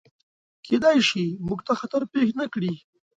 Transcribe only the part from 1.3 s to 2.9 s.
موږ ته خطر پیښ نکړي.